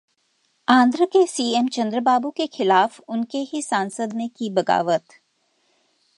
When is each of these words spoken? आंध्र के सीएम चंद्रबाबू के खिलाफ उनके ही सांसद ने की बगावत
आंध्र 0.67 1.05
के 1.05 1.25
सीएम 1.27 1.67
चंद्रबाबू 1.67 2.29
के 2.29 2.47
खिलाफ 2.47 2.99
उनके 3.09 3.37
ही 3.37 3.61
सांसद 3.61 4.13
ने 4.13 4.27
की 4.27 4.49
बगावत 4.49 5.19